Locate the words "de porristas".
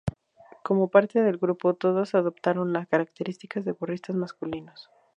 3.65-4.15